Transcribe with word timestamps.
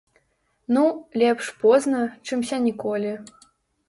Ну, 0.77 0.85
лепш 1.21 1.49
позна, 1.63 1.99
чымся 2.31 2.57
ніколі. 2.65 3.13